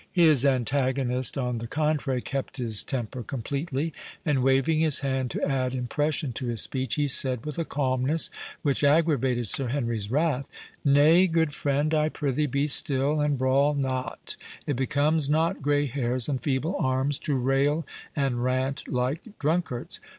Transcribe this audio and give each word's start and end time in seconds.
His 0.13 0.47
antagonist, 0.47 1.37
on 1.37 1.59
the 1.59 1.67
contrary, 1.67 2.23
kept 2.23 2.57
his 2.57 2.83
temper 2.83 3.21
completely, 3.21 3.93
and 4.25 4.41
waving 4.41 4.79
his 4.79 5.01
hand 5.01 5.29
to 5.29 5.47
add 5.47 5.75
impression 5.75 6.33
to 6.33 6.47
his 6.47 6.59
speech, 6.59 6.95
he 6.95 7.07
said, 7.07 7.45
with 7.45 7.59
a 7.59 7.65
calmness 7.65 8.31
which 8.63 8.83
aggravated 8.83 9.47
Sir 9.47 9.67
Henry's 9.67 10.09
wrath, 10.09 10.49
"Nay, 10.83 11.27
good 11.27 11.53
friend, 11.53 11.93
I 11.93 12.09
prithee 12.09 12.47
be 12.47 12.65
still, 12.65 13.21
and 13.21 13.37
brawl 13.37 13.75
not—it 13.75 14.75
becomes 14.75 15.29
not 15.29 15.61
grey 15.61 15.85
hairs 15.85 16.27
and 16.27 16.41
feeble 16.41 16.77
arms 16.79 17.19
to 17.19 17.35
rail 17.35 17.85
and 18.15 18.43
rant 18.43 18.87
like 18.87 19.21
drunkards. 19.37 19.99